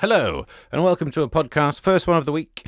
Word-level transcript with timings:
Hello, 0.00 0.44
and 0.70 0.84
welcome 0.84 1.10
to 1.12 1.22
a 1.22 1.28
podcast, 1.28 1.80
first 1.80 2.06
one 2.06 2.18
of 2.18 2.26
the 2.26 2.32
week. 2.32 2.66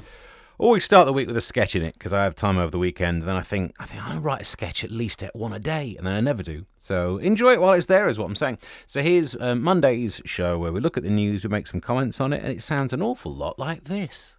Always 0.57 0.83
start 0.83 1.05
the 1.05 1.13
week 1.13 1.27
with 1.27 1.37
a 1.37 1.43
sketch 1.43 1.77
in 1.77 1.83
it 1.83 1.93
because 1.93 2.15
I 2.15 2.25
have 2.25 2.35
time 2.35 2.57
over 2.57 2.71
the 2.71 2.79
weekend. 2.79 3.25
Then 3.25 3.37
I 3.37 3.43
think 3.43 3.75
I 3.79 3.85
think 3.85 4.03
I'll 4.03 4.19
write 4.19 4.41
a 4.41 4.45
sketch 4.47 4.83
at 4.83 4.91
least 4.91 5.23
at 5.23 5.37
one 5.37 5.53
a 5.53 5.59
day, 5.59 5.95
and 5.99 6.07
then 6.07 6.15
I 6.15 6.21
never 6.21 6.43
do. 6.43 6.65
So 6.79 7.19
enjoy 7.19 7.53
it 7.53 7.61
while 7.61 7.75
it's 7.75 7.85
there, 7.85 8.09
is 8.09 8.19
what 8.19 8.25
I'm 8.25 8.35
saying. 8.35 8.57
So 8.87 9.03
here's 9.03 9.37
uh, 9.37 9.55
Monday's 9.57 10.23
show 10.25 10.59
where 10.59 10.73
we 10.73 10.81
look 10.81 10.97
at 10.97 11.03
the 11.03 11.11
news, 11.11 11.45
we 11.45 11.51
make 11.51 11.67
some 11.67 11.83
comments 11.83 12.19
on 12.19 12.33
it, 12.33 12.43
and 12.43 12.51
it 12.51 12.63
sounds 12.63 12.95
an 12.95 13.03
awful 13.03 13.35
lot 13.35 13.59
like 13.59 13.85
this. 13.85 14.35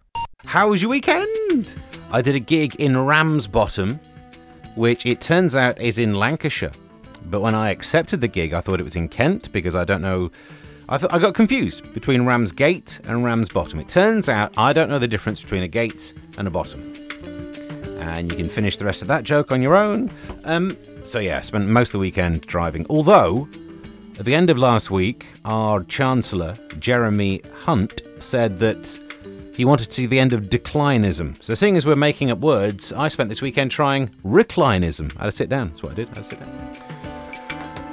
How 0.46 0.70
was 0.70 0.82
your 0.82 0.90
weekend? 0.90 1.76
I 2.10 2.20
did 2.20 2.34
a 2.34 2.40
gig 2.40 2.74
in 2.74 2.98
Ramsbottom, 2.98 4.00
which 4.74 5.06
it 5.06 5.20
turns 5.20 5.54
out 5.54 5.80
is 5.80 6.00
in 6.00 6.16
Lancashire. 6.16 6.72
But 7.26 7.40
when 7.40 7.54
I 7.54 7.70
accepted 7.70 8.20
the 8.20 8.26
gig, 8.26 8.52
I 8.52 8.60
thought 8.60 8.80
it 8.80 8.84
was 8.84 8.96
in 8.96 9.08
Kent 9.08 9.52
because 9.52 9.76
I 9.76 9.84
don't 9.84 10.02
know. 10.02 10.32
I, 10.92 10.98
th- 10.98 11.12
I 11.12 11.20
got 11.20 11.34
confused 11.34 11.94
between 11.94 12.26
Ramsgate 12.26 12.98
and 13.04 13.22
Ramsbottom. 13.22 13.78
It 13.78 13.88
turns 13.88 14.28
out 14.28 14.52
I 14.58 14.72
don't 14.72 14.90
know 14.90 14.98
the 14.98 15.06
difference 15.06 15.40
between 15.40 15.62
a 15.62 15.68
gate 15.68 16.14
and 16.36 16.48
a 16.48 16.50
bottom. 16.50 16.92
And 18.00 18.28
you 18.28 18.36
can 18.36 18.48
finish 18.48 18.74
the 18.74 18.84
rest 18.84 19.00
of 19.00 19.06
that 19.06 19.22
joke 19.22 19.52
on 19.52 19.62
your 19.62 19.76
own. 19.76 20.10
Um, 20.42 20.76
so, 21.04 21.20
yeah, 21.20 21.38
I 21.38 21.42
spent 21.42 21.68
most 21.68 21.90
of 21.90 21.92
the 21.92 21.98
weekend 22.00 22.40
driving. 22.40 22.86
Although, 22.90 23.48
at 24.18 24.24
the 24.24 24.34
end 24.34 24.50
of 24.50 24.58
last 24.58 24.90
week, 24.90 25.26
our 25.44 25.84
Chancellor, 25.84 26.56
Jeremy 26.80 27.40
Hunt, 27.54 28.02
said 28.18 28.58
that 28.58 28.98
he 29.54 29.64
wanted 29.64 29.90
to 29.90 29.92
see 29.92 30.06
the 30.06 30.18
end 30.18 30.32
of 30.32 30.50
declinism. 30.50 31.40
So, 31.40 31.54
seeing 31.54 31.76
as 31.76 31.86
we're 31.86 31.94
making 31.94 32.32
up 32.32 32.38
words, 32.38 32.92
I 32.92 33.06
spent 33.06 33.28
this 33.28 33.40
weekend 33.40 33.70
trying 33.70 34.10
reclinism. 34.24 35.12
I 35.18 35.24
had 35.24 35.30
to 35.30 35.36
sit 35.36 35.48
down. 35.48 35.68
That's 35.68 35.84
what 35.84 35.92
I 35.92 35.94
did. 35.94 36.08
I 36.08 36.14
had 36.14 36.24
to 36.24 36.24
sit 36.24 36.40
down. 36.40 36.76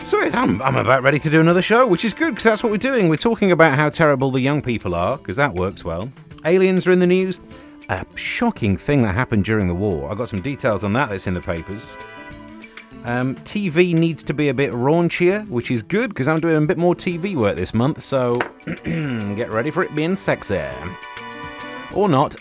So 0.07 0.21
I'm, 0.21 0.61
I'm 0.61 0.77
about 0.77 1.03
ready 1.03 1.19
to 1.19 1.29
do 1.29 1.41
another 1.41 1.61
show, 1.61 1.85
which 1.85 2.05
is 2.05 2.13
good 2.13 2.29
because 2.29 2.45
that's 2.45 2.63
what 2.63 2.71
we're 2.71 2.77
doing. 2.77 3.09
We're 3.09 3.17
talking 3.17 3.51
about 3.51 3.75
how 3.75 3.89
terrible 3.89 4.31
the 4.31 4.39
young 4.39 4.61
people 4.61 4.95
are 4.95 5.17
because 5.17 5.35
that 5.35 5.53
works 5.53 5.83
well. 5.83 6.09
Aliens 6.45 6.87
are 6.87 6.93
in 6.93 6.99
the 6.99 7.05
news. 7.05 7.41
A 7.89 8.05
shocking 8.15 8.77
thing 8.77 9.01
that 9.01 9.13
happened 9.13 9.43
during 9.43 9.67
the 9.67 9.75
war. 9.75 10.09
I 10.09 10.15
got 10.15 10.29
some 10.29 10.39
details 10.39 10.85
on 10.85 10.93
that 10.93 11.09
that's 11.09 11.27
in 11.27 11.33
the 11.33 11.41
papers. 11.41 11.97
Um, 13.03 13.35
TV 13.39 13.93
needs 13.93 14.23
to 14.23 14.33
be 14.33 14.47
a 14.47 14.53
bit 14.53 14.71
raunchier, 14.71 15.45
which 15.49 15.71
is 15.71 15.83
good 15.83 16.11
because 16.11 16.29
I'm 16.29 16.39
doing 16.39 16.55
a 16.55 16.65
bit 16.65 16.77
more 16.77 16.95
TV 16.95 17.35
work 17.35 17.57
this 17.57 17.73
month. 17.73 18.01
So 18.01 18.35
get 18.85 19.51
ready 19.51 19.71
for 19.71 19.83
it 19.83 19.93
being 19.93 20.15
sexy, 20.15 20.63
or 21.93 22.07
not. 22.07 22.37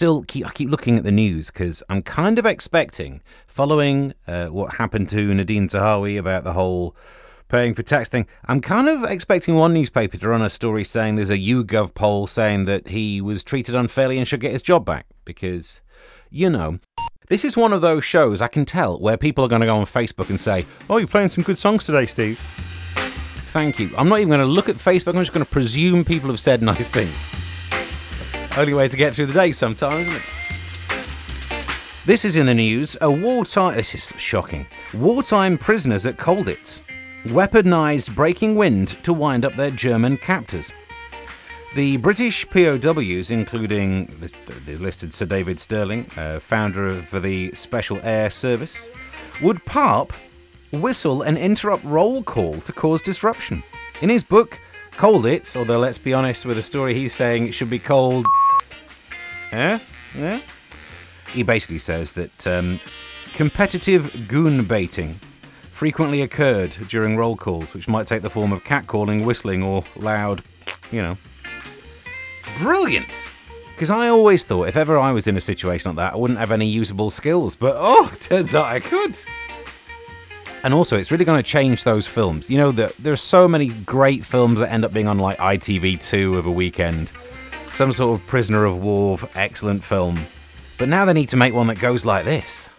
Still, 0.00 0.22
keep, 0.22 0.46
I 0.46 0.50
keep 0.52 0.70
looking 0.70 0.96
at 0.96 1.04
the 1.04 1.12
news 1.12 1.50
because 1.50 1.82
I'm 1.90 2.00
kind 2.00 2.38
of 2.38 2.46
expecting, 2.46 3.20
following 3.46 4.14
uh, 4.26 4.46
what 4.46 4.76
happened 4.76 5.10
to 5.10 5.28
Nadhim 5.28 5.68
Zahawi 5.68 6.18
about 6.18 6.42
the 6.42 6.54
whole 6.54 6.96
paying 7.48 7.74
for 7.74 7.82
tax 7.82 8.08
thing, 8.08 8.26
I'm 8.46 8.62
kind 8.62 8.88
of 8.88 9.04
expecting 9.04 9.56
one 9.56 9.74
newspaper 9.74 10.16
to 10.16 10.28
run 10.30 10.40
a 10.40 10.48
story 10.48 10.84
saying 10.84 11.16
there's 11.16 11.28
a 11.28 11.36
YouGov 11.36 11.92
poll 11.92 12.26
saying 12.26 12.64
that 12.64 12.88
he 12.88 13.20
was 13.20 13.44
treated 13.44 13.74
unfairly 13.74 14.16
and 14.16 14.26
should 14.26 14.40
get 14.40 14.52
his 14.52 14.62
job 14.62 14.86
back. 14.86 15.04
Because, 15.26 15.82
you 16.30 16.48
know, 16.48 16.78
this 17.28 17.44
is 17.44 17.54
one 17.54 17.74
of 17.74 17.82
those 17.82 18.02
shows 18.02 18.40
I 18.40 18.48
can 18.48 18.64
tell 18.64 18.98
where 18.98 19.18
people 19.18 19.44
are 19.44 19.48
going 19.48 19.60
to 19.60 19.66
go 19.66 19.76
on 19.76 19.84
Facebook 19.84 20.30
and 20.30 20.40
say, 20.40 20.64
Oh, 20.88 20.96
you're 20.96 21.08
playing 21.08 21.28
some 21.28 21.44
good 21.44 21.58
songs 21.58 21.84
today, 21.84 22.06
Steve. 22.06 22.38
Thank 23.52 23.78
you. 23.78 23.90
I'm 23.98 24.08
not 24.08 24.20
even 24.20 24.30
going 24.30 24.40
to 24.40 24.46
look 24.46 24.70
at 24.70 24.76
Facebook, 24.76 25.14
I'm 25.14 25.20
just 25.20 25.34
going 25.34 25.44
to 25.44 25.52
presume 25.52 26.06
people 26.06 26.30
have 26.30 26.40
said 26.40 26.62
nice 26.72 26.88
things. 26.88 27.28
Only 28.56 28.74
way 28.74 28.88
to 28.88 28.96
get 28.96 29.14
through 29.14 29.26
the 29.26 29.32
day 29.32 29.52
sometimes, 29.52 30.08
isn't 30.08 30.20
it? 30.20 31.66
This 32.04 32.24
is 32.24 32.36
in 32.36 32.46
the 32.46 32.54
news. 32.54 32.96
A 33.00 33.10
wartime. 33.10 33.76
This 33.76 33.94
is 33.94 34.12
shocking. 34.20 34.66
Wartime 34.94 35.56
prisoners 35.56 36.06
at 36.06 36.16
Colditz 36.16 36.80
weaponized 37.24 38.14
breaking 38.14 38.56
wind 38.56 38.88
to 39.04 39.12
wind 39.12 39.44
up 39.44 39.54
their 39.54 39.70
German 39.70 40.16
captors. 40.16 40.72
The 41.74 41.98
British 41.98 42.48
POWs, 42.48 43.30
including 43.30 44.06
the, 44.18 44.32
the 44.66 44.76
listed 44.78 45.14
Sir 45.14 45.26
David 45.26 45.60
Stirling, 45.60 46.10
uh, 46.16 46.40
founder 46.40 46.88
of 46.88 47.10
the 47.22 47.52
Special 47.54 48.00
Air 48.02 48.30
Service, 48.30 48.90
would 49.40 49.64
parp, 49.64 50.12
whistle, 50.72 51.22
and 51.22 51.38
interrupt 51.38 51.84
roll 51.84 52.22
call 52.22 52.60
to 52.62 52.72
cause 52.72 53.02
disruption. 53.02 53.62
In 54.00 54.08
his 54.08 54.24
book, 54.24 54.58
Colditz, 54.92 55.54
although 55.54 55.78
let's 55.78 55.98
be 55.98 56.12
honest 56.12 56.44
with 56.44 56.56
the 56.56 56.62
story 56.62 56.94
he's 56.94 57.14
saying 57.14 57.46
it 57.46 57.54
should 57.54 57.70
be 57.70 57.78
cold. 57.78 58.26
He 61.32 61.42
basically 61.42 61.78
says 61.78 62.12
that 62.12 62.46
um, 62.46 62.80
competitive 63.34 64.28
goon 64.28 64.64
baiting 64.64 65.20
frequently 65.70 66.22
occurred 66.22 66.70
during 66.88 67.16
roll 67.16 67.36
calls, 67.36 67.72
which 67.72 67.88
might 67.88 68.06
take 68.06 68.22
the 68.22 68.30
form 68.30 68.52
of 68.52 68.62
catcalling, 68.64 69.24
whistling, 69.24 69.62
or 69.62 69.84
loud, 69.96 70.42
you 70.90 71.00
know. 71.00 71.16
Brilliant! 72.58 73.30
Because 73.74 73.90
I 73.90 74.08
always 74.08 74.44
thought 74.44 74.68
if 74.68 74.76
ever 74.76 74.98
I 74.98 75.10
was 75.12 75.26
in 75.26 75.38
a 75.38 75.40
situation 75.40 75.90
like 75.90 75.96
that, 75.96 76.12
I 76.12 76.16
wouldn't 76.16 76.38
have 76.38 76.52
any 76.52 76.66
usable 76.66 77.08
skills, 77.08 77.56
but 77.56 77.76
oh, 77.78 78.12
turns 78.20 78.54
out 78.54 78.66
I 78.66 78.80
could. 78.80 79.18
And 80.62 80.74
also, 80.74 80.98
it's 80.98 81.10
really 81.10 81.24
going 81.24 81.42
to 81.42 81.48
change 81.48 81.84
those 81.84 82.06
films. 82.06 82.50
You 82.50 82.58
know, 82.58 82.72
the, 82.72 82.92
there 82.98 83.14
are 83.14 83.16
so 83.16 83.48
many 83.48 83.68
great 83.68 84.22
films 84.24 84.60
that 84.60 84.70
end 84.70 84.84
up 84.84 84.92
being 84.92 85.08
on 85.08 85.18
like 85.18 85.38
ITV2 85.38 86.36
of 86.36 86.44
a 86.44 86.50
weekend. 86.50 87.12
Some 87.72 87.92
sort 87.92 88.18
of 88.18 88.26
prisoner 88.26 88.64
of 88.64 88.82
war, 88.82 89.18
excellent 89.34 89.82
film. 89.82 90.20
But 90.78 90.88
now 90.88 91.04
they 91.04 91.12
need 91.12 91.28
to 91.30 91.36
make 91.36 91.54
one 91.54 91.66
that 91.68 91.78
goes 91.78 92.04
like 92.04 92.24
this. 92.24 92.70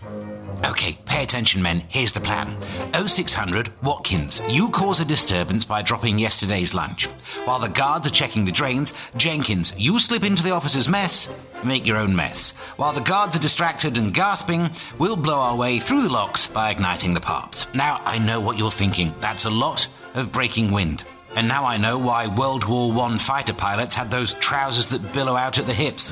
Okay, 0.65 0.97
pay 1.05 1.23
attention, 1.23 1.61
men. 1.61 1.83
Here's 1.87 2.11
the 2.11 2.19
plan 2.19 2.57
0600 2.93 3.71
Watkins, 3.81 4.41
you 4.47 4.69
cause 4.69 4.99
a 4.99 5.05
disturbance 5.05 5.65
by 5.65 5.81
dropping 5.81 6.19
yesterday's 6.19 6.73
lunch. 6.73 7.05
While 7.45 7.59
the 7.59 7.67
guards 7.67 8.07
are 8.07 8.11
checking 8.11 8.45
the 8.45 8.51
drains, 8.51 8.93
Jenkins, 9.17 9.73
you 9.77 9.99
slip 9.99 10.23
into 10.23 10.43
the 10.43 10.51
officer's 10.51 10.89
mess. 10.89 11.33
Make 11.63 11.85
your 11.85 11.97
own 11.97 12.15
mess. 12.15 12.51
While 12.77 12.93
the 12.93 13.01
guards 13.01 13.35
are 13.35 13.39
distracted 13.39 13.97
and 13.97 14.13
gasping, 14.13 14.69
we'll 14.97 15.15
blow 15.15 15.39
our 15.39 15.55
way 15.55 15.79
through 15.79 16.03
the 16.03 16.09
locks 16.09 16.47
by 16.47 16.71
igniting 16.71 17.13
the 17.13 17.21
parps. 17.21 17.71
Now, 17.73 18.01
I 18.05 18.17
know 18.17 18.39
what 18.39 18.57
you're 18.57 18.71
thinking. 18.71 19.13
That's 19.19 19.45
a 19.45 19.49
lot 19.49 19.87
of 20.15 20.31
breaking 20.31 20.71
wind. 20.71 21.03
And 21.35 21.47
now 21.47 21.65
I 21.65 21.77
know 21.77 21.97
why 21.97 22.27
World 22.27 22.65
War 22.65 22.93
I 22.99 23.17
fighter 23.17 23.53
pilots 23.53 23.95
had 23.95 24.11
those 24.11 24.33
trousers 24.35 24.87
that 24.89 25.13
billow 25.13 25.35
out 25.35 25.57
at 25.59 25.65
the 25.65 25.73
hips. 25.73 26.11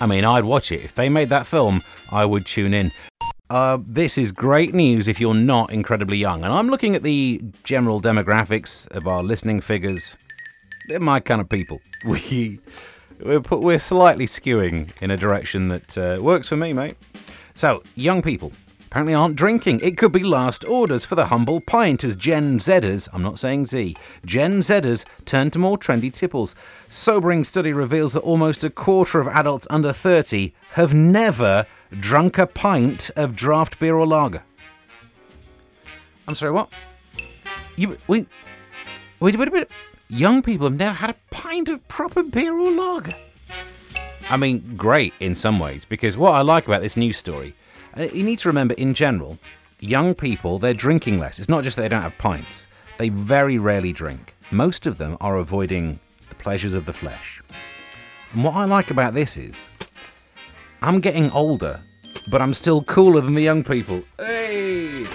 I 0.00 0.06
mean, 0.06 0.24
I'd 0.24 0.44
watch 0.44 0.72
it. 0.72 0.82
If 0.82 0.94
they 0.94 1.08
made 1.08 1.30
that 1.30 1.46
film, 1.46 1.82
I 2.10 2.24
would 2.24 2.46
tune 2.46 2.74
in. 2.74 2.92
Uh, 3.48 3.78
this 3.86 4.18
is 4.18 4.32
great 4.32 4.74
news 4.74 5.06
if 5.06 5.20
you're 5.20 5.34
not 5.34 5.72
incredibly 5.72 6.16
young. 6.16 6.44
And 6.44 6.52
I'm 6.52 6.68
looking 6.68 6.96
at 6.96 7.04
the 7.04 7.40
general 7.62 8.02
demographics 8.02 8.90
of 8.90 9.06
our 9.06 9.22
listening 9.22 9.60
figures. 9.60 10.16
They're 10.88 11.00
my 11.00 11.20
kind 11.20 11.40
of 11.40 11.48
people. 11.48 11.80
We, 12.04 12.60
we're, 13.20 13.40
we're 13.40 13.78
slightly 13.78 14.26
skewing 14.26 14.90
in 15.00 15.10
a 15.10 15.16
direction 15.16 15.68
that 15.68 15.96
uh, 15.96 16.22
works 16.22 16.48
for 16.48 16.56
me, 16.56 16.72
mate. 16.72 16.94
So, 17.54 17.82
young 17.94 18.20
people 18.20 18.52
apparently 18.96 19.12
aren't 19.12 19.36
drinking. 19.36 19.78
It 19.82 19.98
could 19.98 20.12
be 20.12 20.24
last 20.24 20.64
orders 20.64 21.04
for 21.04 21.16
the 21.16 21.26
humble 21.26 21.60
pint 21.60 22.02
as 22.02 22.16
Gen 22.16 22.58
Zers, 22.58 23.10
I'm 23.12 23.20
not 23.20 23.38
saying 23.38 23.66
Z, 23.66 23.94
Gen 24.24 24.60
Zers 24.60 25.04
turn 25.26 25.50
to 25.50 25.58
more 25.58 25.76
trendy 25.76 26.10
tipples. 26.10 26.54
Sobering 26.88 27.44
study 27.44 27.74
reveals 27.74 28.14
that 28.14 28.20
almost 28.20 28.64
a 28.64 28.70
quarter 28.70 29.20
of 29.20 29.28
adults 29.28 29.66
under 29.68 29.92
30 29.92 30.54
have 30.70 30.94
never 30.94 31.66
drunk 32.00 32.38
a 32.38 32.46
pint 32.46 33.10
of 33.16 33.36
draft 33.36 33.78
beer 33.78 33.96
or 33.96 34.06
lager. 34.06 34.42
I'm 36.26 36.34
sorry, 36.34 36.52
what? 36.52 36.72
You 37.76 37.98
wait, 38.08 38.26
wait, 39.20 39.36
wait, 39.36 39.52
wait. 39.52 39.68
Young 40.08 40.40
people 40.40 40.68
have 40.68 40.78
never 40.78 40.96
had 40.96 41.10
a 41.10 41.16
pint 41.28 41.68
of 41.68 41.86
proper 41.86 42.22
beer 42.22 42.58
or 42.58 42.70
lager. 42.70 43.14
I 44.30 44.38
mean, 44.38 44.74
great 44.74 45.12
in 45.20 45.34
some 45.34 45.58
ways, 45.58 45.84
because 45.84 46.16
what 46.16 46.32
I 46.32 46.40
like 46.40 46.66
about 46.66 46.80
this 46.80 46.96
news 46.96 47.18
story, 47.18 47.54
Uh, 47.96 48.02
you 48.12 48.22
need 48.22 48.38
to 48.38 48.48
remember 48.48 48.74
in 48.74 48.92
general, 48.92 49.38
young 49.80 50.14
people, 50.14 50.58
they're 50.58 50.74
drinking 50.74 51.18
less. 51.18 51.38
It's 51.38 51.48
not 51.48 51.64
just 51.64 51.76
that 51.76 51.82
they 51.82 51.88
don't 51.88 52.02
have 52.02 52.18
pints, 52.18 52.68
they 52.98 53.08
very 53.08 53.58
rarely 53.58 53.92
drink. 53.92 54.34
Most 54.50 54.86
of 54.86 54.98
them 54.98 55.16
are 55.20 55.36
avoiding 55.36 55.98
the 56.28 56.34
pleasures 56.34 56.74
of 56.74 56.84
the 56.84 56.92
flesh. 56.92 57.42
And 58.32 58.44
what 58.44 58.54
I 58.54 58.64
like 58.64 58.90
about 58.90 59.14
this 59.14 59.36
is, 59.36 59.68
I'm 60.82 61.00
getting 61.00 61.30
older, 61.30 61.80
but 62.28 62.42
I'm 62.42 62.52
still 62.52 62.84
cooler 62.84 63.20
than 63.20 63.34
the 63.34 63.42
young 63.42 63.64
people. 63.64 64.02
Hey! 64.18 65.06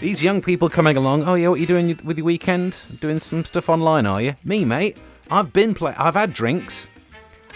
These 0.00 0.22
young 0.22 0.42
people 0.42 0.68
coming 0.68 0.96
along. 0.96 1.22
Oh 1.22 1.34
yeah, 1.34 1.48
what 1.48 1.56
are 1.56 1.60
you 1.60 1.66
doing 1.66 1.98
with 2.04 2.18
your 2.18 2.26
weekend? 2.26 2.98
Doing 3.00 3.18
some 3.18 3.44
stuff 3.44 3.68
online, 3.68 4.06
are 4.06 4.20
you? 4.20 4.34
Me, 4.44 4.64
mate. 4.64 4.98
I've 5.30 5.52
been 5.52 5.72
play. 5.72 5.94
I've 5.96 6.14
had 6.14 6.32
drinks. 6.32 6.88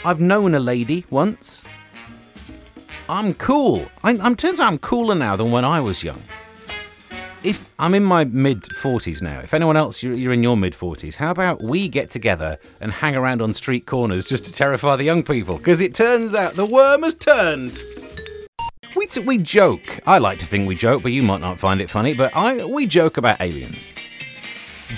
I've 0.04 0.20
known 0.20 0.54
a 0.54 0.60
lady 0.60 1.04
once. 1.10 1.64
I'm 3.10 3.34
cool. 3.34 3.86
I, 4.04 4.16
I'm 4.18 4.36
turns 4.36 4.60
out 4.60 4.68
I'm 4.68 4.78
cooler 4.78 5.16
now 5.16 5.34
than 5.34 5.50
when 5.50 5.64
I 5.64 5.80
was 5.80 6.04
young. 6.04 6.22
If 7.42 7.72
I'm 7.76 7.94
in 7.94 8.04
my 8.04 8.24
mid 8.24 8.62
40s 8.62 9.20
now, 9.20 9.40
if 9.40 9.52
anyone 9.52 9.76
else 9.76 10.00
you're, 10.00 10.14
you're 10.14 10.32
in 10.32 10.44
your 10.44 10.56
mid 10.56 10.74
40s, 10.74 11.16
how 11.16 11.32
about 11.32 11.60
we 11.60 11.88
get 11.88 12.08
together 12.08 12.56
and 12.80 12.92
hang 12.92 13.16
around 13.16 13.42
on 13.42 13.52
street 13.52 13.84
corners 13.84 14.26
just 14.28 14.44
to 14.44 14.52
terrify 14.52 14.94
the 14.94 15.02
young 15.02 15.24
people? 15.24 15.56
Because 15.56 15.80
it 15.80 15.92
turns 15.92 16.34
out 16.34 16.54
the 16.54 16.64
worm 16.64 17.02
has 17.02 17.16
turned. 17.16 17.82
We, 18.94 19.08
we 19.24 19.38
joke. 19.38 19.98
I 20.06 20.18
like 20.18 20.38
to 20.38 20.46
think 20.46 20.68
we 20.68 20.76
joke, 20.76 21.02
but 21.02 21.10
you 21.10 21.24
might 21.24 21.40
not 21.40 21.58
find 21.58 21.80
it 21.80 21.90
funny. 21.90 22.14
But 22.14 22.36
I 22.36 22.64
we 22.64 22.86
joke 22.86 23.16
about 23.16 23.40
aliens. 23.40 23.92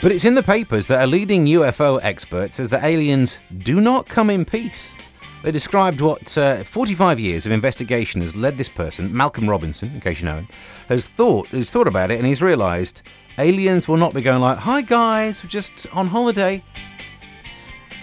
But 0.02 0.12
it's 0.12 0.26
in 0.26 0.34
the 0.34 0.42
papers 0.42 0.86
that 0.88 1.02
a 1.02 1.06
leading 1.06 1.46
UFO 1.46 1.98
expert 2.02 2.52
says 2.52 2.68
that 2.70 2.84
aliens 2.84 3.40
do 3.56 3.80
not 3.80 4.06
come 4.06 4.28
in 4.28 4.44
peace. 4.44 4.98
They 5.42 5.50
described 5.50 6.00
what 6.00 6.38
uh, 6.38 6.62
45 6.62 7.18
years 7.18 7.46
of 7.46 7.52
investigation 7.52 8.20
has 8.20 8.36
led 8.36 8.56
this 8.56 8.68
person, 8.68 9.14
Malcolm 9.14 9.50
Robinson, 9.50 9.92
in 9.92 10.00
case 10.00 10.20
you 10.20 10.26
know 10.26 10.36
him, 10.36 10.48
has 10.88 11.04
thought 11.04 11.48
has 11.48 11.70
thought 11.70 11.88
about 11.88 12.10
it 12.10 12.18
and 12.18 12.26
he's 12.26 12.40
realised 12.40 13.02
aliens 13.38 13.88
will 13.88 13.96
not 13.96 14.14
be 14.14 14.20
going 14.20 14.40
like, 14.40 14.58
"Hi 14.58 14.82
guys, 14.82 15.42
we're 15.42 15.50
just 15.50 15.86
on 15.92 16.06
holiday." 16.06 16.62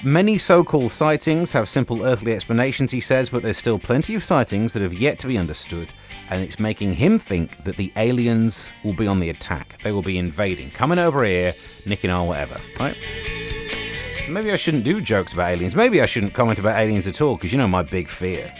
Many 0.04 0.38
so 0.38 0.64
called 0.64 0.94
sightings 0.94 1.52
have 1.52 1.68
simple 1.68 2.06
earthly 2.06 2.34
explanations, 2.34 2.90
he 2.90 3.02
says, 3.02 3.30
but 3.30 3.44
there's 3.44 3.58
still 3.58 3.78
plenty 3.78 4.16
of 4.16 4.24
sightings 4.24 4.72
that 4.72 4.82
have 4.82 4.94
yet 4.94 5.20
to 5.20 5.28
be 5.28 5.38
understood, 5.38 5.94
and 6.30 6.42
it's 6.42 6.58
making 6.58 6.94
him 6.94 7.20
think 7.20 7.62
that 7.66 7.76
the 7.76 7.92
aliens 7.98 8.72
will 8.86 8.94
be 8.94 9.08
on 9.08 9.20
the 9.20 9.30
attack. 9.30 9.78
They 9.84 9.92
will 9.92 10.02
be 10.02 10.18
invading, 10.18 10.72
coming 10.72 11.00
over 11.00 11.26
here, 11.26 11.54
nicking 11.86 12.12
our 12.12 12.26
whatever, 12.26 12.62
right? 12.80 12.96
Maybe 14.30 14.52
I 14.52 14.58
shouldn't 14.58 14.84
do 14.84 15.02
jokes 15.02 15.34
about 15.34 15.50
aliens. 15.50 15.76
Maybe 15.76 16.02
I 16.02 16.06
shouldn't 16.06 16.36
comment 16.36 16.60
about 16.60 16.78
aliens 16.78 17.08
at 17.08 17.20
all, 17.20 17.36
because 17.36 17.52
you 17.52 17.58
know 17.58 17.68
my 17.68 17.82
big 17.82 18.08
fear. 18.08 18.54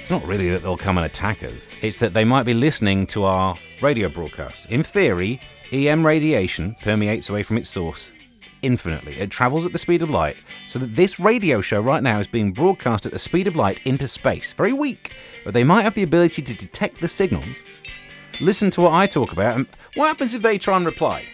It's 0.00 0.10
not 0.10 0.26
really 0.26 0.50
that 0.50 0.62
they'll 0.62 0.76
come 0.76 0.98
and 0.98 1.06
attack 1.06 1.44
us, 1.44 1.70
it's 1.80 1.98
that 1.98 2.12
they 2.12 2.24
might 2.24 2.42
be 2.42 2.54
listening 2.54 3.06
to 3.08 3.24
our 3.24 3.56
radio 3.80 4.08
broadcast. 4.08 4.66
In 4.66 4.82
theory, 4.82 5.40
EM 5.70 6.04
radiation 6.04 6.74
permeates 6.82 7.30
away 7.30 7.44
from 7.44 7.56
its 7.56 7.70
source 7.70 8.10
infinitely. 8.62 9.16
It 9.16 9.30
travels 9.30 9.64
at 9.64 9.72
the 9.72 9.78
speed 9.78 10.02
of 10.02 10.10
light, 10.10 10.36
so 10.66 10.80
that 10.80 10.96
this 10.96 11.20
radio 11.20 11.60
show 11.60 11.80
right 11.80 12.02
now 12.02 12.18
is 12.18 12.26
being 12.26 12.52
broadcast 12.52 13.06
at 13.06 13.12
the 13.12 13.18
speed 13.18 13.46
of 13.46 13.54
light 13.56 13.80
into 13.84 14.08
space. 14.08 14.52
Very 14.52 14.72
weak, 14.72 15.12
but 15.44 15.54
they 15.54 15.64
might 15.64 15.82
have 15.82 15.94
the 15.94 16.02
ability 16.02 16.42
to 16.42 16.54
detect 16.54 17.00
the 17.00 17.08
signals, 17.08 17.56
listen 18.40 18.70
to 18.70 18.80
what 18.80 18.92
I 18.92 19.06
talk 19.06 19.32
about, 19.32 19.56
and 19.56 19.66
what 19.94 20.08
happens 20.08 20.34
if 20.34 20.42
they 20.42 20.58
try 20.58 20.76
and 20.76 20.84
reply? 20.84 21.24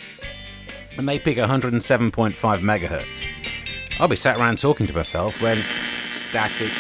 And 0.99 1.09
they 1.09 1.19
pick 1.19 1.39
107.5 1.39 2.37
megahertz. 2.37 3.29
I'll 3.99 4.09
be 4.09 4.17
sat 4.17 4.37
around 4.37 4.59
talking 4.59 4.87
to 4.89 4.93
myself 4.93 5.41
when 5.41 5.65
static. 6.11 6.71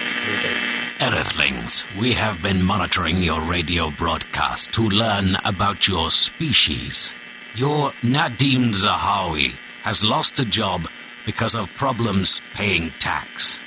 Earthlings, 1.00 1.86
we 1.98 2.12
have 2.12 2.42
been 2.42 2.62
monitoring 2.62 3.22
your 3.22 3.40
radio 3.40 3.90
broadcast 3.90 4.74
to 4.74 4.82
learn 4.82 5.36
about 5.46 5.88
your 5.88 6.10
species. 6.10 7.14
Your 7.54 7.92
Nadhim 8.02 8.74
Zahawi 8.74 9.56
has 9.82 10.04
lost 10.04 10.40
a 10.40 10.44
job 10.44 10.88
because 11.24 11.54
of 11.54 11.72
problems 11.74 12.42
paying 12.52 12.92
tax. 12.98 13.60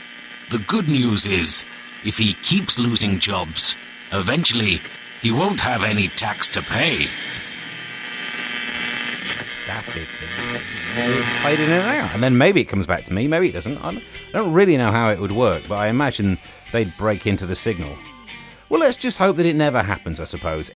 The 0.51 0.59
good 0.59 0.87
news 0.87 1.25
is, 1.25 1.65
if 2.05 2.19
he 2.19 2.33
keeps 2.33 2.77
losing 2.77 3.17
jobs, 3.17 3.75
eventually 4.11 4.79
he 5.21 5.31
won't 5.31 5.59
have 5.59 5.83
any 5.83 6.07
tax 6.09 6.49
to 6.49 6.61
pay. 6.61 7.07
Static. 9.49 10.07
Fading 11.43 11.65
in 11.65 11.71
and 11.71 11.87
out. 11.89 12.13
And 12.13 12.23
then 12.23 12.37
maybe 12.37 12.61
it 12.61 12.65
comes 12.65 12.85
back 12.85 13.03
to 13.05 13.13
me, 13.13 13.27
maybe 13.27 13.49
it 13.49 13.53
doesn't. 13.53 13.77
I 13.77 14.01
don't 14.31 14.53
really 14.53 14.77
know 14.77 14.91
how 14.91 15.09
it 15.09 15.19
would 15.19 15.31
work, 15.31 15.63
but 15.67 15.75
I 15.75 15.87
imagine 15.87 16.37
they'd 16.71 16.95
break 16.97 17.25
into 17.25 17.45
the 17.45 17.55
signal. 17.55 17.97
Well, 18.69 18.81
let's 18.81 18.97
just 18.97 19.17
hope 19.17 19.35
that 19.37 19.45
it 19.45 19.55
never 19.55 19.81
happens, 19.81 20.19
I 20.19 20.25
suppose. 20.25 20.69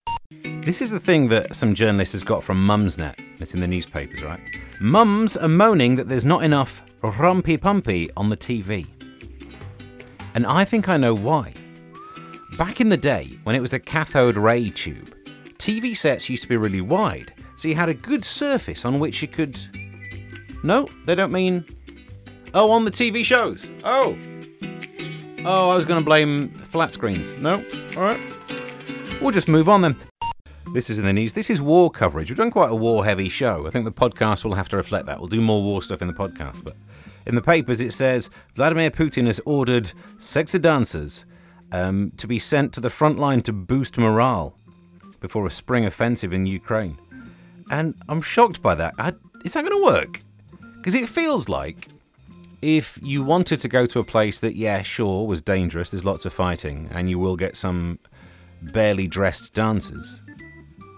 This 0.62 0.82
is 0.82 0.92
the 0.92 1.00
thing 1.00 1.28
that 1.30 1.56
some 1.56 1.74
journalists 1.74 2.14
has 2.14 2.24
got 2.24 2.44
from 2.44 2.66
Mumsnet. 2.66 3.16
It's 3.40 3.54
in 3.54 3.60
the 3.60 3.68
newspapers, 3.68 4.24
right? 4.24 4.40
Mums 4.80 5.36
are 5.36 5.50
moaning 5.50 5.96
that 5.96 6.08
there's 6.08 6.26
not 6.26 6.44
enough 6.44 6.84
rumpy 7.02 7.58
pumpy 7.58 8.10
on 8.16 8.30
the 8.30 8.38
TV. 8.38 8.88
And 10.34 10.46
I 10.46 10.64
think 10.64 10.88
I 10.88 10.98
know 10.98 11.14
why. 11.14 11.54
Back 12.58 12.80
in 12.80 12.90
the 12.90 12.98
day, 12.98 13.40
when 13.44 13.56
it 13.56 13.62
was 13.62 13.74
a 13.74 13.80
cathode 13.80 14.38
ray 14.38 14.70
tube, 14.70 15.16
TV 15.58 15.96
sets 15.96 16.30
used 16.30 16.44
to 16.44 16.50
be 16.50 16.58
really 16.58 16.82
wide, 16.82 17.34
so 17.62 17.68
you 17.68 17.76
had 17.76 17.90
a 17.90 17.94
good 17.94 18.26
surface 18.26 18.86
on 18.86 18.98
which 18.98 19.22
you 19.22 19.28
could. 19.28 19.60
No, 20.64 20.90
they 21.06 21.14
don't 21.14 21.32
mean. 21.32 21.64
Oh, 22.56 22.72
on 22.72 22.86
the 22.86 22.92
TV 22.92 23.24
shows. 23.24 23.70
Oh. 23.84 24.18
Oh, 25.46 25.70
I 25.70 25.76
was 25.76 25.86
going 25.86 26.00
to 26.00 26.04
blame 26.04 26.50
flat 26.56 26.92
screens. 26.92 27.34
No? 27.34 27.64
Alright. 27.96 28.20
We'll 29.22 29.30
just 29.30 29.48
move 29.48 29.70
on 29.70 29.84
then. 29.84 29.96
This 30.74 30.90
is 30.90 30.98
in 30.98 31.06
the 31.06 31.14
news. 31.14 31.34
This 31.34 31.52
is 31.52 31.62
war 31.62 31.92
coverage. 31.92 32.32
We've 32.32 32.38
done 32.38 32.50
quite 32.50 32.72
a 32.72 32.76
war 32.76 33.06
heavy 33.06 33.30
show. 33.30 33.68
I 33.68 33.70
think 33.70 33.86
the 33.86 33.92
podcast 33.92 34.44
will 34.44 34.56
have 34.56 34.70
to 34.70 34.78
reflect 34.78 35.06
that. 35.06 35.20
We'll 35.20 35.28
do 35.28 35.40
more 35.40 35.62
war 35.62 35.84
stuff 35.84 36.02
in 36.02 36.08
the 36.08 36.16
podcast. 36.16 36.64
But 36.64 36.76
in 37.28 37.36
the 37.36 37.44
papers, 37.44 37.80
it 37.80 37.94
says 37.94 38.32
Vladimir 38.56 38.90
Putin 38.90 39.28
has 39.28 39.40
ordered 39.46 39.94
sexy 40.18 40.58
dancers 40.58 41.28
um, 41.72 42.12
to 42.18 42.26
be 42.26 42.40
sent 42.40 42.74
to 42.74 42.82
the 42.82 42.90
front 42.90 43.20
line 43.20 43.42
to 43.42 43.54
boost 43.54 44.00
morale 44.00 44.58
before 45.20 45.46
a 45.46 45.52
spring 45.52 45.86
offensive 45.86 46.34
in 46.34 46.48
Ukraine. 46.48 46.98
And 47.70 47.96
I'm 48.10 48.22
shocked 48.22 48.62
by 48.62 48.76
that. 48.76 48.96
I, 48.98 49.14
is 49.46 49.54
that 49.54 49.64
going 49.66 49.78
to 49.78 49.84
work? 49.84 50.22
Because 50.78 50.96
it 50.96 51.08
feels 51.08 51.48
like 51.48 51.88
if 52.62 53.00
you 53.02 53.24
wanted 53.24 53.60
to 53.60 53.68
go 53.68 53.86
to 53.86 54.00
a 54.00 54.04
place 54.04 54.40
that, 54.40 54.56
yeah, 54.56 54.82
sure, 54.82 55.28
was 55.28 55.42
dangerous, 55.42 55.92
there's 55.92 56.06
lots 56.06 56.26
of 56.26 56.34
fighting, 56.34 56.90
and 56.92 57.10
you 57.10 57.20
will 57.20 57.36
get 57.36 57.56
some 57.56 58.00
barely 58.62 59.08
dressed 59.08 59.54
dancers. 59.54 60.22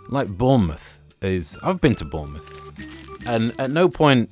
Like 0.10 0.28
Bournemouth 0.28 1.00
is. 1.22 1.58
I've 1.64 1.82
been 1.82 1.96
to 1.96 2.06
Bournemouth, 2.06 3.28
and 3.28 3.60
at 3.60 3.72
no 3.72 3.88
point 3.88 4.30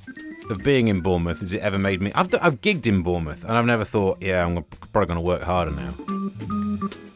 of 0.50 0.62
being 0.62 0.88
in 0.88 1.00
Bournemouth 1.00 1.40
has 1.40 1.52
it 1.52 1.62
ever 1.62 1.78
made 1.78 2.02
me. 2.02 2.12
I've, 2.14 2.34
I've 2.40 2.60
gigged 2.60 2.86
in 2.86 3.02
Bournemouth, 3.02 3.44
and 3.44 3.56
I've 3.56 3.66
never 3.66 3.84
thought, 3.84 4.18
yeah, 4.20 4.44
I'm 4.44 4.62
probably 4.92 5.06
going 5.06 5.16
to 5.16 5.20
work 5.20 5.42
harder 5.42 5.70
now. 5.70 5.94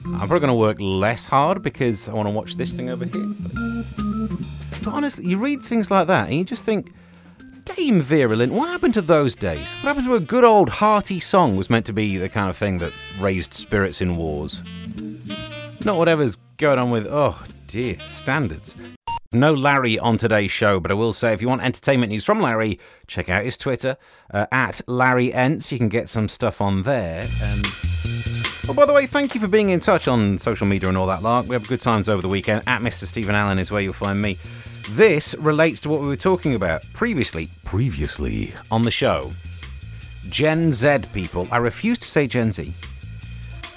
I'm 0.06 0.28
probably 0.28 0.40
going 0.40 0.48
to 0.48 0.54
work 0.54 0.78
less 0.80 1.26
hard 1.26 1.62
because 1.62 2.08
I 2.08 2.14
want 2.14 2.28
to 2.28 2.32
watch 2.32 2.56
this 2.56 2.72
thing 2.72 2.88
over 2.88 3.04
here. 3.04 3.75
But 4.86 4.94
honestly, 4.94 5.26
you 5.26 5.36
read 5.38 5.60
things 5.62 5.90
like 5.90 6.06
that, 6.06 6.28
and 6.28 6.38
you 6.38 6.44
just 6.44 6.64
think. 6.64 6.92
Dame 7.64 8.00
Vera 8.00 8.36
Lynn, 8.36 8.54
what 8.54 8.68
happened 8.68 8.94
to 8.94 9.02
those 9.02 9.34
days? 9.34 9.68
What 9.82 9.88
happened 9.88 10.06
to 10.06 10.14
a 10.14 10.20
good 10.20 10.44
old 10.44 10.68
hearty 10.68 11.18
song 11.18 11.56
was 11.56 11.68
meant 11.68 11.84
to 11.86 11.92
be 11.92 12.16
the 12.16 12.28
kind 12.28 12.48
of 12.48 12.56
thing 12.56 12.78
that 12.78 12.92
raised 13.18 13.52
spirits 13.52 14.00
in 14.00 14.14
wars? 14.14 14.62
Not 15.84 15.96
whatever's 15.98 16.36
going 16.58 16.78
on 16.78 16.92
with, 16.92 17.08
oh 17.10 17.36
dear, 17.66 17.98
standards. 18.08 18.76
No 19.32 19.52
Larry 19.52 19.98
on 19.98 20.16
today's 20.16 20.52
show, 20.52 20.78
but 20.78 20.92
I 20.92 20.94
will 20.94 21.12
say 21.12 21.32
if 21.32 21.42
you 21.42 21.48
want 21.48 21.62
entertainment 21.62 22.10
news 22.10 22.24
from 22.24 22.40
Larry, 22.40 22.78
check 23.08 23.28
out 23.28 23.42
his 23.42 23.58
Twitter 23.58 23.96
uh, 24.32 24.46
at 24.52 24.80
Larry 24.86 25.32
Ents. 25.32 25.72
You 25.72 25.78
can 25.78 25.88
get 25.88 26.08
some 26.08 26.28
stuff 26.28 26.60
on 26.60 26.82
there. 26.82 27.28
Um, 27.42 27.62
oh, 28.68 28.74
by 28.74 28.86
the 28.86 28.92
way, 28.92 29.06
thank 29.06 29.34
you 29.34 29.40
for 29.40 29.48
being 29.48 29.70
in 29.70 29.80
touch 29.80 30.06
on 30.06 30.38
social 30.38 30.68
media 30.68 30.88
and 30.88 30.96
all 30.96 31.08
that 31.08 31.24
lark. 31.24 31.48
We 31.48 31.56
have 31.56 31.66
good 31.66 31.80
times 31.80 32.08
over 32.08 32.22
the 32.22 32.28
weekend. 32.28 32.62
At 32.68 32.80
Mr. 32.80 33.06
Stephen 33.06 33.34
Allen 33.34 33.58
is 33.58 33.72
where 33.72 33.82
you'll 33.82 33.92
find 33.92 34.22
me. 34.22 34.38
This 34.90 35.34
relates 35.38 35.80
to 35.80 35.88
what 35.88 36.00
we 36.00 36.06
were 36.06 36.16
talking 36.16 36.54
about 36.54 36.84
previously. 36.92 37.50
Previously 37.64 38.54
on 38.70 38.82
the 38.84 38.90
show. 38.90 39.32
Gen 40.28 40.72
Z 40.72 40.98
people. 41.12 41.48
I 41.50 41.56
refuse 41.56 41.98
to 41.98 42.06
say 42.06 42.26
Gen 42.26 42.52
Z. 42.52 42.72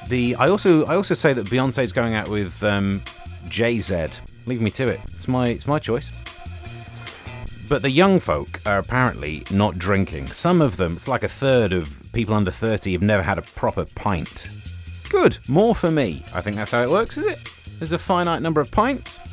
The 0.07 0.36
I 0.36 0.50
also 0.50 0.86
I 0.86 0.95
also 0.95 1.13
say 1.13 1.34
that 1.34 1.48
Beyonce's 1.48 1.91
going 1.91 2.13
out 2.13 2.27
with 2.27 2.63
um, 2.63 3.01
Jay 3.48 3.79
Z. 3.79 4.07
Leave 4.45 4.62
me 4.62 4.72
to 4.72 4.88
it. 4.88 5.00
It's 5.15 5.27
my 5.27 5.50
it's 5.50 5.67
my 5.67 5.79
choice. 5.79 6.12
But 7.67 7.84
the 7.84 7.91
young 7.91 8.19
folk 8.19 8.60
are 8.65 8.79
apparently 8.79 9.43
not 9.51 9.77
drinking. 9.77 10.27
Some 10.31 10.60
of 10.60 10.77
them, 10.77 10.93
it's 10.93 11.07
like 11.07 11.24
a 11.24 11.27
third 11.27 11.72
of 11.72 12.01
people 12.13 12.34
under 12.34 12.50
30 12.50 12.93
have 12.93 13.03
never 13.03 13.22
had 13.22 13.38
a 13.38 13.43
proper 13.43 13.86
pint. 13.86 14.50
Good, 15.07 15.38
more 15.48 15.75
for 15.75 15.91
me. 15.91 16.24
I 16.34 16.41
think 16.41 16.55
that's 16.55 16.72
how 16.72 16.81
it 16.81 16.89
works, 16.89 17.17
is 17.17 17.25
it? 17.25 17.38
There's 17.77 17.91
a 17.91 18.00
finite 18.00 18.41
number 18.41 18.60
of 18.60 18.72
pints. 18.72 19.24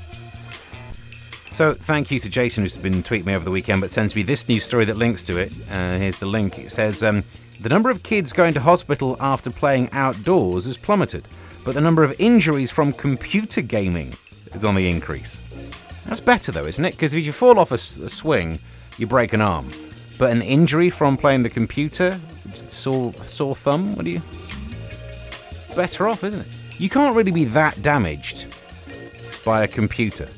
So 1.56 1.72
thank 1.72 2.10
you 2.10 2.20
to 2.20 2.28
Jason 2.28 2.64
who's 2.64 2.76
been 2.76 3.02
tweeting 3.02 3.25
me 3.25 3.34
over 3.34 3.42
the 3.42 3.50
weekend, 3.50 3.80
but 3.80 3.90
sends 3.90 4.14
me 4.14 4.22
this 4.22 4.46
news 4.46 4.62
story 4.62 4.84
that 4.84 4.98
links 4.98 5.22
to 5.22 5.38
it. 5.38 5.50
Uh, 5.70 5.96
here's 5.96 6.18
the 6.18 6.26
link. 6.26 6.58
It 6.58 6.70
says 6.70 7.02
um, 7.02 7.25
the 7.62 7.70
number 7.70 7.88
of 7.88 8.02
kids 8.02 8.34
going 8.34 8.52
to 8.52 8.60
hospital 8.60 9.16
after 9.20 9.48
playing 9.48 9.88
outdoors 9.92 10.66
has 10.66 10.76
plummeted, 10.76 11.26
but 11.64 11.75
the 11.75 11.80
number 11.80 12.04
of 12.04 12.14
injuries 12.18 12.70
from 12.70 12.92
computer 12.92 13.62
gaming 13.62 14.12
is 14.52 14.66
on 14.66 14.75
the 14.75 14.86
increase. 14.86 15.40
That's 16.04 16.20
better 16.20 16.52
though, 16.52 16.66
isn't 16.66 16.84
it? 16.84 16.90
Because 16.90 17.14
if 17.14 17.25
you 17.25 17.32
fall 17.32 17.58
off 17.58 17.72
a, 17.72 17.78
swing, 17.78 18.58
you 18.98 19.06
break 19.06 19.32
an 19.32 19.40
arm, 19.40 19.72
but 20.18 20.32
an 20.32 20.42
injury 20.42 20.90
from 20.90 21.16
playing 21.16 21.42
the 21.42 21.48
computer, 21.48 22.20
sore 22.66 23.14
sore 23.22 23.56
thumb. 23.56 23.96
What 23.96 24.04
do 24.04 24.10
you? 24.10 24.20
Better 25.75 26.06
off, 26.06 26.22
isn't 26.22 26.40
it? 26.40 26.48
You 26.76 26.90
can't 26.90 27.16
really 27.16 27.32
be 27.32 27.44
that 27.44 27.80
damaged 27.80 28.46
by 29.42 29.62
a 29.62 29.66
computer. 29.66 30.28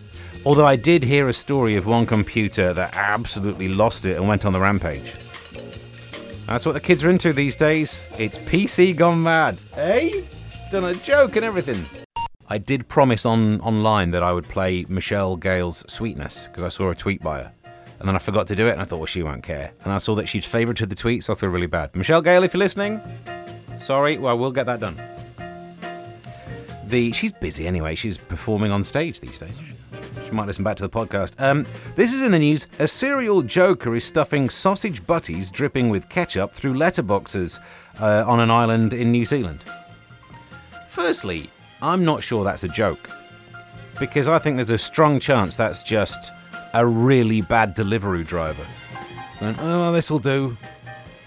Although 0.44 0.66
I 0.66 0.76
did 0.76 1.02
hear 1.02 1.28
a 1.28 1.32
story 1.32 1.76
of 1.76 1.86
one 1.86 2.06
computer 2.06 2.72
that 2.72 2.94
absolutely 2.94 3.68
lost 3.68 4.06
it 4.06 4.16
and 4.16 4.26
went 4.26 4.46
on 4.46 4.52
the 4.52 4.60
rampage. 4.60 5.12
That's 6.46 6.64
what 6.64 6.72
the 6.72 6.80
kids 6.80 7.04
are 7.04 7.10
into 7.10 7.32
these 7.32 7.56
days. 7.56 8.06
It's 8.18 8.38
PC 8.38 8.96
gone 8.96 9.22
mad. 9.22 9.60
Hey? 9.74 10.24
Done 10.70 10.84
a 10.84 10.94
joke 10.94 11.36
and 11.36 11.44
everything. 11.44 11.84
I 12.48 12.56
did 12.56 12.88
promise 12.88 13.26
on 13.26 13.60
online 13.60 14.10
that 14.12 14.22
I 14.22 14.32
would 14.32 14.48
play 14.48 14.86
Michelle 14.88 15.36
Gayle's 15.36 15.84
Sweetness 15.88 16.46
because 16.46 16.64
I 16.64 16.68
saw 16.68 16.90
a 16.90 16.94
tweet 16.94 17.20
by 17.22 17.42
her. 17.42 17.52
And 17.98 18.08
then 18.08 18.14
I 18.14 18.18
forgot 18.18 18.46
to 18.46 18.54
do 18.54 18.66
it 18.68 18.72
and 18.72 18.80
I 18.80 18.84
thought, 18.84 18.98
well, 18.98 19.06
she 19.06 19.22
won't 19.22 19.42
care. 19.42 19.72
And 19.84 19.92
I 19.92 19.98
saw 19.98 20.14
that 20.14 20.28
she'd 20.28 20.44
favorited 20.44 20.88
the 20.88 20.94
tweet, 20.94 21.24
so 21.24 21.34
I 21.34 21.36
feel 21.36 21.50
really 21.50 21.66
bad. 21.66 21.94
Michelle 21.94 22.22
Gale, 22.22 22.44
if 22.44 22.54
you're 22.54 22.58
listening, 22.58 23.02
sorry, 23.78 24.16
well, 24.16 24.38
we'll 24.38 24.52
get 24.52 24.64
that 24.66 24.80
done. 24.80 24.98
The 26.86 27.12
She's 27.12 27.32
busy 27.32 27.66
anyway. 27.66 27.94
She's 27.94 28.16
performing 28.16 28.72
on 28.72 28.82
stage 28.84 29.20
these 29.20 29.38
days. 29.38 29.58
She 30.26 30.32
might 30.32 30.46
listen 30.46 30.64
back 30.64 30.76
to 30.76 30.82
the 30.82 30.90
podcast. 30.90 31.34
Um, 31.38 31.66
this 31.96 32.12
is 32.12 32.22
in 32.22 32.32
the 32.32 32.38
news. 32.38 32.66
A 32.78 32.86
serial 32.88 33.42
joker 33.42 33.94
is 33.94 34.04
stuffing 34.04 34.50
sausage 34.50 35.06
butties 35.06 35.50
dripping 35.50 35.88
with 35.88 36.08
ketchup 36.08 36.52
through 36.52 36.74
letterboxes 36.74 37.60
uh, 38.00 38.24
on 38.26 38.40
an 38.40 38.50
island 38.50 38.92
in 38.92 39.10
New 39.10 39.24
Zealand. 39.24 39.64
Firstly, 40.86 41.48
I'm 41.80 42.04
not 42.04 42.22
sure 42.22 42.44
that's 42.44 42.64
a 42.64 42.68
joke 42.68 43.08
because 43.98 44.28
I 44.28 44.38
think 44.38 44.56
there's 44.56 44.70
a 44.70 44.78
strong 44.78 45.20
chance 45.20 45.56
that's 45.56 45.82
just 45.82 46.32
a 46.74 46.86
really 46.86 47.40
bad 47.40 47.74
delivery 47.74 48.24
driver. 48.24 48.66
Going, 49.40 49.56
oh, 49.60 49.92
this'll 49.92 50.18
do. 50.18 50.56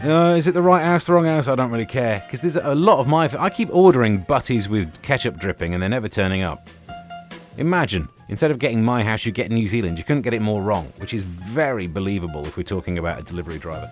Uh, 0.04 0.36
is 0.36 0.48
it 0.48 0.54
the 0.54 0.62
right 0.62 0.84
house, 0.84 1.06
the 1.06 1.14
wrong 1.14 1.26
house? 1.26 1.48
I 1.48 1.56
don't 1.56 1.72
really 1.72 1.86
care 1.86 2.24
because 2.26 2.42
there's 2.42 2.56
a 2.56 2.74
lot 2.74 3.00
of 3.00 3.08
my. 3.08 3.30
I 3.40 3.50
keep 3.50 3.70
ordering 3.72 4.20
butties 4.20 4.68
with 4.68 5.02
ketchup 5.02 5.38
dripping 5.38 5.74
and 5.74 5.82
they're 5.82 5.90
never 5.90 6.08
turning 6.08 6.42
up. 6.42 6.68
Imagine 7.58 8.10
instead 8.32 8.50
of 8.50 8.58
getting 8.58 8.84
my 8.84 9.04
house, 9.04 9.26
you 9.26 9.32
get 9.32 9.52
New 9.52 9.68
Zealand. 9.68 10.00
You 10.00 10.04
couldn't 10.04 10.24
get 10.24 10.34
it 10.34 10.42
more 10.42 10.64
wrong, 10.64 10.86
which 10.98 11.14
is 11.14 11.24
very 11.24 11.86
believable 11.86 12.46
if 12.48 12.58
we're 12.58 12.64
talking 12.64 12.98
about 12.98 13.20
a 13.20 13.24
delivery 13.24 13.60
driver. 13.60 13.92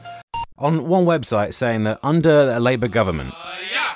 On 0.57 0.87
one 0.87 1.05
website 1.05 1.53
saying 1.53 1.83
that 1.83 1.99
under 2.01 2.51
a 2.51 2.59
Labour 2.59 2.87
government, 2.87 3.33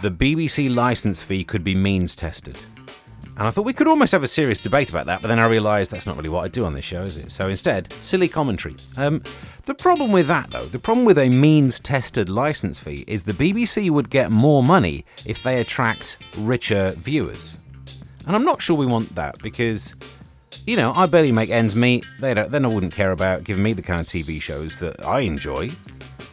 the 0.02 0.12
BBC 0.12 0.74
licence 0.74 1.22
fee 1.22 1.44
could 1.44 1.64
be 1.64 1.74
means 1.74 2.16
tested. 2.16 2.58
And 3.36 3.48
I 3.48 3.52
thought 3.52 3.66
we 3.66 3.74
could 3.74 3.88
almost 3.88 4.12
have 4.12 4.22
a 4.22 4.28
serious 4.28 4.60
debate 4.60 4.92
about 4.92 5.08
that, 5.08 5.22
but 5.22 5.28
then 5.28 5.40
I 5.40 5.48
realised 5.48 5.90
that's 5.90 6.06
not 6.06 6.16
really 6.18 6.30
what 6.30 6.46
I 6.46 6.50
do 6.50 6.66
on 6.66 6.74
this 6.74 6.86
show, 6.86 7.04
is 7.04 7.18
it? 7.18 7.32
So 7.32 7.48
instead, 7.48 7.92
silly 8.00 8.28
commentary. 8.28 8.76
Um, 8.96 9.24
the 9.66 9.74
problem 9.74 10.12
with 10.12 10.28
that, 10.28 10.52
though, 10.52 10.68
the 10.68 10.78
problem 10.78 11.04
with 11.04 11.18
a 11.18 11.30
means 11.30 11.80
tested 11.80 12.30
licence 12.30 12.78
fee 12.78 13.04
is 13.08 13.24
the 13.24 13.34
BBC 13.34 13.90
would 13.90 14.12
get 14.12 14.30
more 14.30 14.62
money 14.62 15.04
if 15.26 15.42
they 15.42 15.60
attract 15.62 16.18
richer 16.38 16.94
viewers. 16.98 17.58
And 18.28 18.36
I'm 18.36 18.46
not 18.46 18.62
sure 18.62 18.78
we 18.78 18.86
want 18.86 19.16
that 19.16 19.40
because, 19.40 19.96
you 20.66 20.76
know, 20.76 20.94
I 20.94 21.06
barely 21.06 21.32
make 21.32 21.50
ends 21.50 21.76
meet. 21.76 22.06
They 22.20 22.34
don't, 22.34 22.52
then 22.52 22.66
I 22.66 22.68
wouldn't 22.68 22.94
care 22.94 23.12
about 23.12 23.44
giving 23.44 23.64
me 23.64 23.74
the 23.74 23.82
kind 23.82 24.02
of 24.02 24.08
TV 24.08 24.42
shows 24.42 24.78
that 24.80 25.06
I 25.06 25.22
enjoy. 25.22 25.72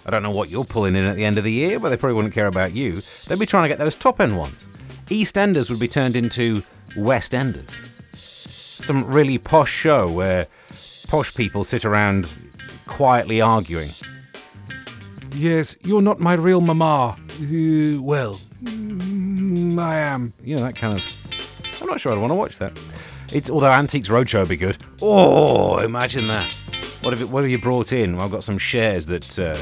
I 0.07 0.11
don't 0.11 0.23
know 0.23 0.31
what 0.31 0.51
you're 0.51 0.65
pulling 0.65 0.97
in 0.97 1.05
at 1.05 1.17
the 1.17 1.25
end 1.25 1.39
of 1.39 1.45
the 1.45 1.53
year, 1.53 1.79
but 1.79 1.91
they 1.91 1.97
probably 1.97 2.15
wouldn't 2.15 2.35
care 2.35 2.47
about 2.47 2.73
you. 2.73 3.03
They'd 3.27 3.39
be 3.39 3.47
trying 3.47 3.65
to 3.65 3.69
get 3.69 3.79
those 3.79 3.95
top 3.95 4.21
end 4.21 4.37
ones. 4.39 4.67
EastEnders 5.09 5.71
would 5.71 5.81
be 5.81 5.89
turned 5.89 6.17
into 6.17 6.63
West 6.97 7.35
Enders. 7.35 7.81
Some 8.15 9.05
really 9.05 9.39
posh 9.39 9.71
show 9.71 10.11
where 10.11 10.47
posh 11.09 11.35
people 11.35 11.65
sit 11.65 11.85
around 11.85 12.41
quietly 12.87 13.41
arguing. 13.41 13.91
Yes, 15.33 15.77
you're 15.83 16.03
not 16.03 16.19
my 16.19 16.35
real 16.35 16.61
mama. 16.61 17.17
Uh, 17.41 18.01
well, 18.03 18.41
mm, 18.63 19.79
I 19.79 19.97
am. 19.99 20.33
You 20.43 20.57
know, 20.57 20.63
that 20.63 20.77
kind 20.77 20.97
of. 20.97 21.81
I'm 21.81 21.87
not 21.87 22.01
sure 22.01 22.13
I'd 22.13 22.19
want 22.19 22.31
to 22.31 22.35
watch 22.35 22.59
that. 22.59 22.77
It's 23.33 23.49
although 23.49 23.71
Antiques 23.71 24.09
Roadshow 24.09 24.41
would 24.41 24.49
be 24.49 24.57
good. 24.57 24.79
Oh, 25.01 25.79
imagine 25.79 26.27
that. 26.27 26.51
What 27.03 27.13
have, 27.13 27.23
it, 27.23 27.31
what 27.31 27.45
have 27.45 27.51
you 27.51 27.59
brought 27.59 27.93
in? 27.93 28.17
Well, 28.17 28.25
I've 28.25 28.31
got 28.33 28.43
some 28.43 28.59
shares 28.59 29.07
that, 29.07 29.39
uh, 29.39 29.57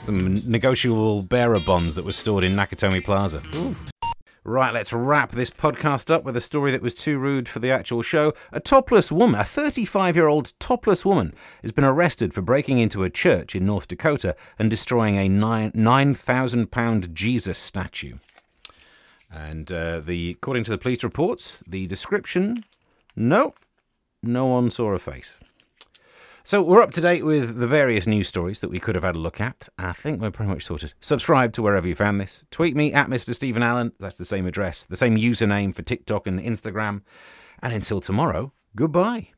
some 0.00 0.34
negotiable 0.48 1.22
bearer 1.22 1.58
bonds 1.58 1.94
that 1.96 2.04
were 2.04 2.12
stored 2.12 2.44
in 2.44 2.54
Nakatomi 2.54 3.02
Plaza. 3.02 3.42
Oof. 3.54 3.90
Right, 4.44 4.74
let's 4.74 4.92
wrap 4.92 5.32
this 5.32 5.48
podcast 5.48 6.10
up 6.10 6.24
with 6.24 6.36
a 6.36 6.40
story 6.42 6.70
that 6.70 6.82
was 6.82 6.94
too 6.94 7.18
rude 7.18 7.48
for 7.48 7.60
the 7.60 7.70
actual 7.70 8.02
show. 8.02 8.34
A 8.52 8.60
topless 8.60 9.10
woman, 9.10 9.40
a 9.40 9.44
35 9.44 10.16
year 10.16 10.28
old 10.28 10.52
topless 10.60 11.06
woman, 11.06 11.32
has 11.62 11.72
been 11.72 11.84
arrested 11.84 12.34
for 12.34 12.42
breaking 12.42 12.76
into 12.76 13.04
a 13.04 13.10
church 13.10 13.56
in 13.56 13.64
North 13.64 13.88
Dakota 13.88 14.36
and 14.58 14.68
destroying 14.68 15.16
a 15.16 15.30
9,000 15.30 16.70
pound 16.70 17.14
Jesus 17.14 17.58
statue. 17.58 18.16
And 19.32 19.72
uh, 19.72 20.00
the, 20.00 20.32
according 20.32 20.64
to 20.64 20.70
the 20.70 20.78
police 20.78 21.02
reports, 21.02 21.64
the 21.66 21.86
description 21.86 22.62
no, 23.16 23.54
no 24.22 24.46
one 24.46 24.70
saw 24.70 24.92
a 24.92 24.98
face. 24.98 25.38
So 26.46 26.60
we're 26.60 26.82
up 26.82 26.90
to 26.92 27.00
date 27.00 27.24
with 27.24 27.58
the 27.58 27.66
various 27.66 28.06
news 28.06 28.28
stories 28.28 28.60
that 28.60 28.68
we 28.68 28.78
could 28.78 28.94
have 28.94 29.04
had 29.04 29.16
a 29.16 29.18
look 29.18 29.40
at. 29.40 29.68
I 29.78 29.92
think 29.92 30.20
we're 30.20 30.30
pretty 30.30 30.52
much 30.52 30.66
sorted. 30.66 30.92
Subscribe 31.00 31.54
to 31.54 31.62
wherever 31.62 31.88
you 31.88 31.94
found 31.94 32.20
this. 32.20 32.44
Tweet 32.50 32.76
me 32.76 32.92
at 32.92 33.08
Mr. 33.08 33.34
Stephen 33.34 33.62
Allen. 33.62 33.92
That's 33.98 34.18
the 34.18 34.26
same 34.26 34.46
address, 34.46 34.84
the 34.84 34.96
same 34.96 35.16
username 35.16 35.74
for 35.74 35.82
TikTok 35.82 36.26
and 36.26 36.38
Instagram. 36.38 37.00
And 37.62 37.72
until 37.72 38.00
tomorrow, 38.00 38.52
goodbye. 38.76 39.33